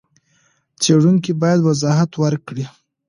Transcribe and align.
څېړونکی 0.81 1.31
بايد 1.41 1.59
وضاحت 1.63 2.11
ورکړي. 2.23 2.65